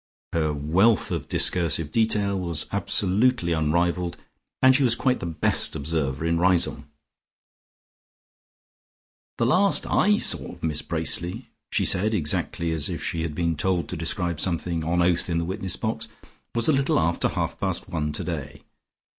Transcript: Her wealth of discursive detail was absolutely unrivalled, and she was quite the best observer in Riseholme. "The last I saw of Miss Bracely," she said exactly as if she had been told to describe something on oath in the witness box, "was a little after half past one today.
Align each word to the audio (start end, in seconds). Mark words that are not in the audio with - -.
Her 0.33 0.51
wealth 0.51 1.11
of 1.11 1.29
discursive 1.29 1.91
detail 1.91 2.39
was 2.39 2.65
absolutely 2.71 3.51
unrivalled, 3.53 4.17
and 4.59 4.75
she 4.75 4.81
was 4.81 4.95
quite 4.95 5.19
the 5.19 5.27
best 5.27 5.75
observer 5.75 6.25
in 6.25 6.39
Riseholme. 6.39 6.85
"The 9.37 9.45
last 9.45 9.85
I 9.85 10.17
saw 10.17 10.53
of 10.53 10.63
Miss 10.63 10.81
Bracely," 10.81 11.51
she 11.71 11.85
said 11.85 12.15
exactly 12.15 12.71
as 12.71 12.89
if 12.89 13.03
she 13.03 13.21
had 13.21 13.35
been 13.35 13.55
told 13.55 13.87
to 13.89 13.95
describe 13.95 14.39
something 14.39 14.83
on 14.83 15.03
oath 15.03 15.29
in 15.29 15.37
the 15.37 15.45
witness 15.45 15.75
box, 15.75 16.07
"was 16.55 16.67
a 16.67 16.73
little 16.73 16.97
after 16.99 17.27
half 17.27 17.59
past 17.59 17.87
one 17.87 18.11
today. 18.11 18.63